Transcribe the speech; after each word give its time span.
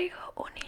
hijo 0.00 0.32
único. 0.36 0.59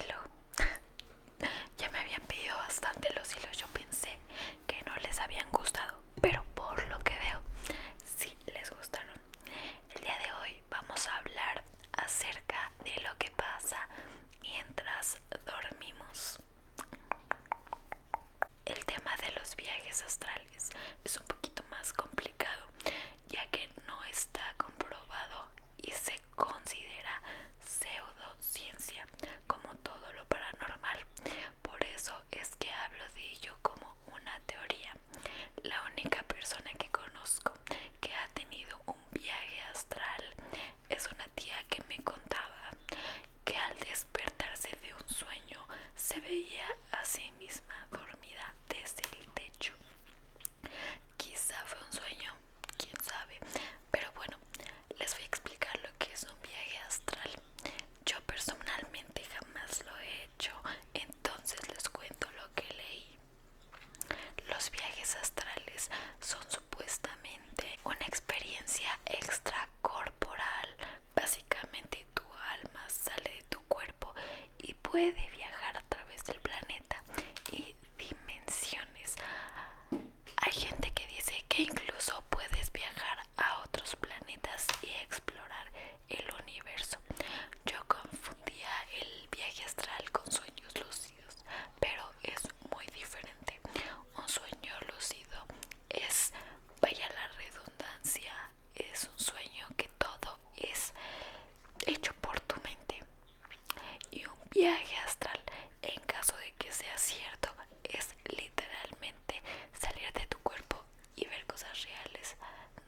viaje 104.54 104.96
astral, 105.06 105.40
en 105.82 106.00
caso 106.02 106.36
de 106.36 106.52
que 106.58 106.70
sea 106.72 106.96
cierto, 106.98 107.48
es 107.84 108.14
literalmente 108.24 109.42
salir 109.72 110.12
de 110.12 110.26
tu 110.26 110.38
cuerpo 110.40 110.84
y 111.16 111.26
ver 111.26 111.44
cosas 111.46 111.82
reales, 111.84 112.36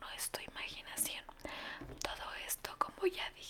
no 0.01 0.11
es 0.11 0.31
tu 0.31 0.41
imaginación. 0.43 1.25
Todo 2.03 2.35
esto, 2.47 2.71
como 2.79 3.07
ya 3.07 3.29
dije, 3.31 3.44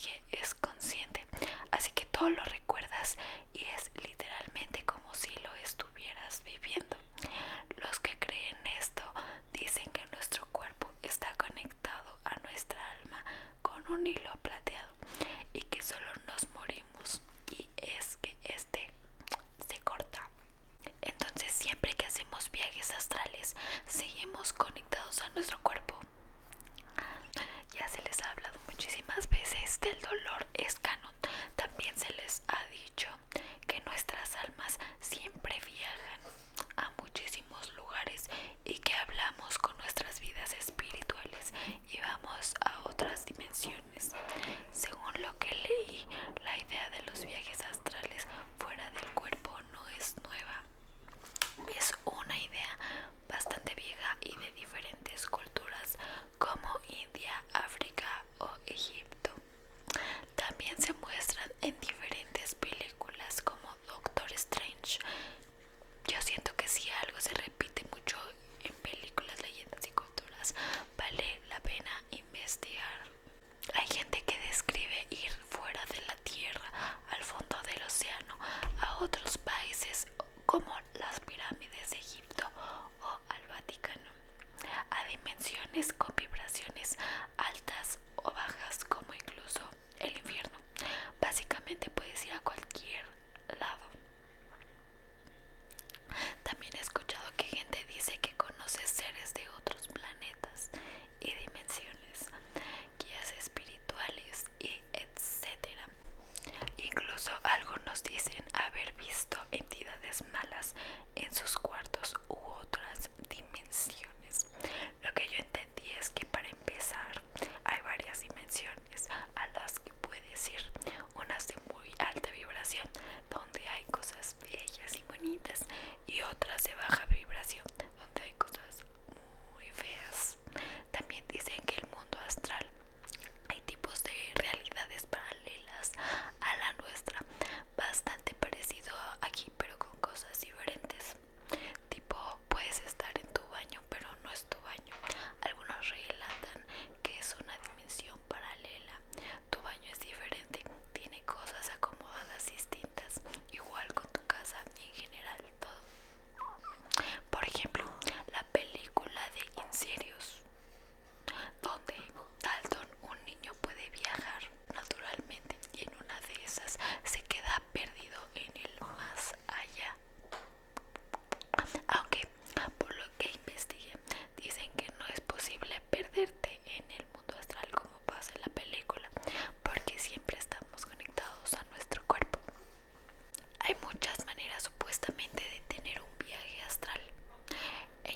отрасль. 79.05 79.44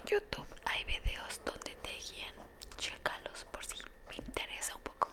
YouTube 0.09 0.47
hay 0.65 0.85
videos 0.85 1.41
donde 1.45 1.75
te 1.83 1.91
guían, 1.91 2.35
checalos 2.77 3.45
por 3.53 3.65
si 3.65 3.77
me 4.09 4.17
interesa 4.17 4.75
un 4.77 4.83
poco. 4.83 5.11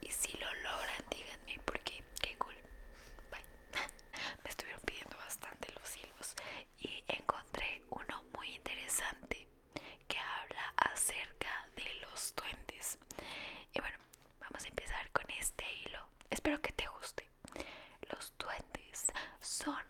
Y 0.00 0.10
si 0.10 0.36
lo 0.36 0.46
logran, 0.62 1.04
díganme 1.10 1.60
porque 1.64 2.04
qué 2.20 2.36
cool. 2.36 2.54
Me 4.44 4.50
estuvieron 4.50 4.82
pidiendo 4.84 5.16
bastante 5.16 5.72
los 5.72 5.88
silbos 5.88 6.34
y 6.80 7.02
encontré 7.08 7.82
uno 7.90 8.22
muy 8.36 8.54
interesante 8.54 9.46
que 10.08 10.18
habla 10.18 10.74
acerca 10.76 11.68
de 11.76 11.94
los 12.02 12.34
duendes. 12.36 12.98
Y 13.72 13.80
bueno, 13.80 13.98
vamos 14.40 14.64
a 14.64 14.68
empezar 14.68 15.10
con 15.12 15.24
este 15.30 15.64
hilo. 15.84 16.00
Espero 16.30 16.60
que 16.60 16.72
te 16.72 16.86
guste. 16.88 17.28
Los 18.12 18.32
duendes 18.38 19.06
son 19.40 19.82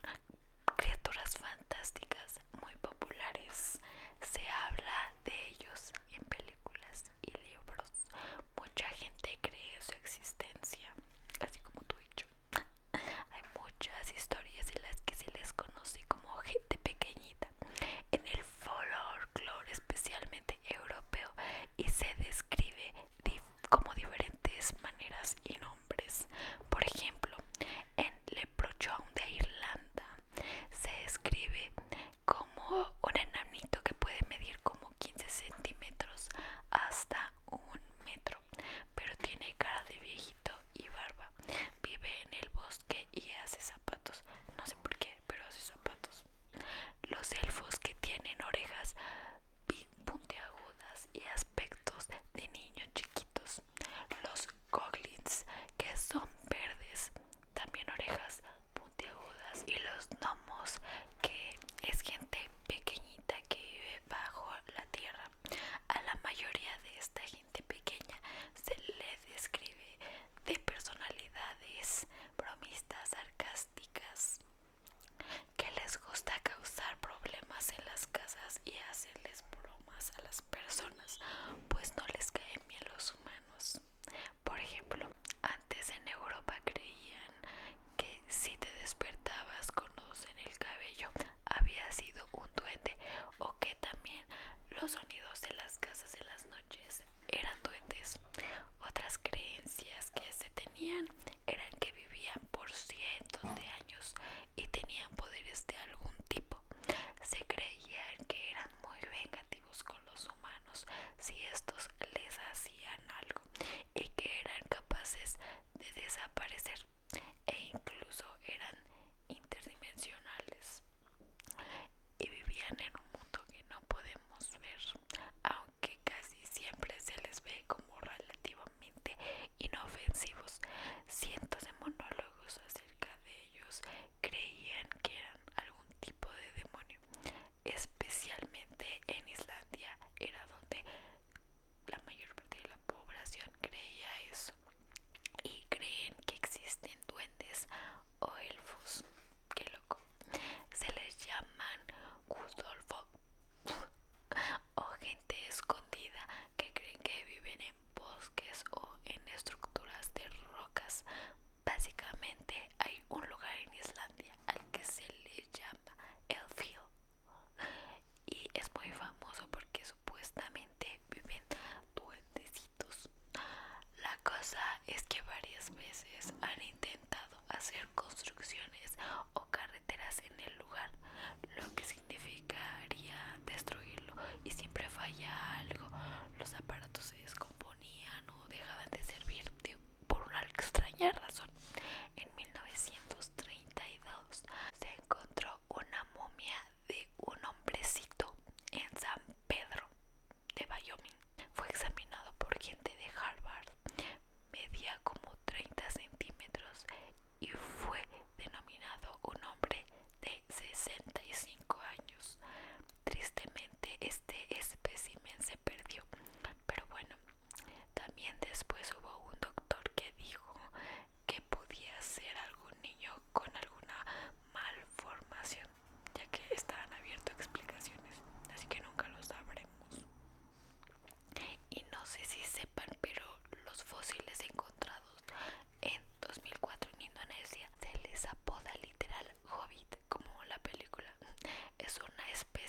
es 174.87 175.03
que 175.05 175.21
varias 175.23 175.75
veces 175.77 176.33
han 176.41 176.63
intentado 176.63 177.37
hacer 177.49 177.89
construcciones 177.95 178.97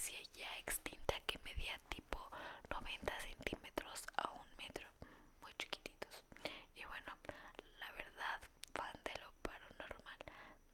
especie 0.05 0.23
ya 0.33 0.57
extinta 0.59 1.15
que 1.25 1.39
medía 1.39 1.79
tipo 1.89 2.19
90 2.69 3.19
centímetros 3.21 4.03
a 4.17 4.29
un 4.31 4.45
metro, 4.57 4.87
muy 5.41 5.51
chiquititos. 5.57 6.23
Y 6.75 6.85
bueno, 6.85 7.11
la 7.79 7.91
verdad, 7.93 8.39
fan 8.73 8.93
de 9.03 9.13
lo 9.21 9.31
paranormal, 9.41 10.19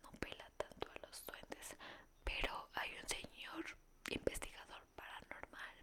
no 0.04 0.12
pela 0.20 0.46
tanto 0.58 0.90
a 0.92 1.08
los 1.08 1.26
duendes, 1.26 1.78
pero 2.26 2.70
hay 2.74 2.90
un 3.02 3.08
señor 3.08 3.78
investigador 4.10 4.84
paranormal 4.96 5.76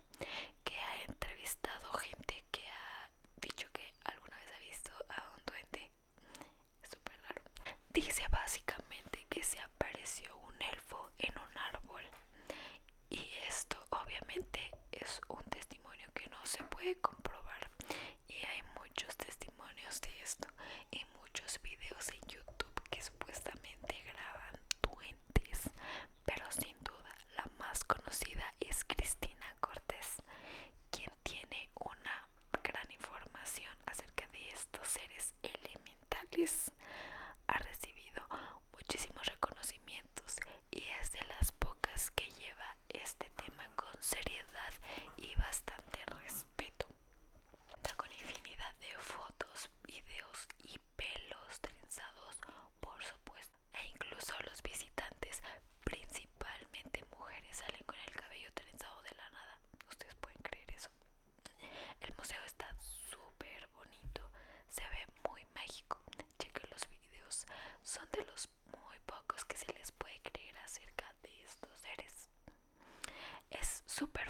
que 0.65 0.77
ha 0.79 1.03
entrevistado 1.05 1.93
gente 1.95 2.45
que 2.51 2.67
ha 2.69 3.09
dicho 3.41 3.67
que 3.73 3.93
alguna 4.05 4.37
vez 4.37 4.49
ha 4.55 4.59
visto 4.61 4.91
a 5.09 5.31
un 5.35 5.43
duende. 5.47 5.91
Súper 6.91 7.19
raro. 7.23 7.43
Dice 7.89 8.25
básicamente 8.31 8.78
súper 73.99 74.28